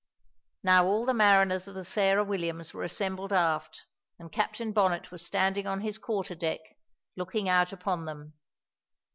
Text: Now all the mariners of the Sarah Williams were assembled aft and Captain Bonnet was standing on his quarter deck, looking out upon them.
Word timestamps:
Now 0.63 0.87
all 0.87 1.05
the 1.05 1.13
mariners 1.13 1.67
of 1.67 1.75
the 1.75 1.85
Sarah 1.85 2.23
Williams 2.23 2.73
were 2.73 2.81
assembled 2.81 3.31
aft 3.31 3.85
and 4.17 4.31
Captain 4.31 4.71
Bonnet 4.73 5.11
was 5.11 5.23
standing 5.23 5.67
on 5.67 5.81
his 5.81 5.99
quarter 5.99 6.33
deck, 6.33 6.61
looking 7.15 7.47
out 7.47 7.71
upon 7.71 8.05
them. 8.05 8.33